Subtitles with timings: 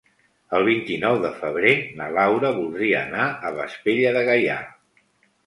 [0.59, 4.59] El vint-i-nou de febrer na Laura voldria anar a Vespella de Gaià.